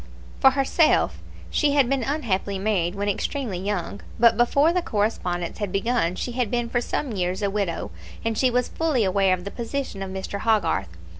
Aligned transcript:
For 0.39 0.49
herself, 0.49 1.19
she 1.51 1.73
had 1.73 1.87
been 1.87 2.01
unhappily 2.01 2.57
married 2.57 2.95
when 2.95 3.07
extremely 3.07 3.59
young; 3.59 4.01
but 4.19 4.35
before 4.35 4.73
the 4.73 4.81
correspondence 4.81 5.59
had 5.59 5.71
begun 5.71 6.15
she 6.15 6.31
had 6.31 6.49
been 6.49 6.69
for 6.69 6.81
some 6.81 7.11
years 7.11 7.43
a 7.43 7.51
widow, 7.51 7.91
and 8.25 8.35
she 8.35 8.49
was 8.49 8.67
fully 8.69 9.03
aware 9.03 9.35
of 9.35 9.43
the 9.43 9.51
position 9.51 10.01
of 10.01 10.09
Mr. 10.09 10.39
Hogarth. 10.39 10.89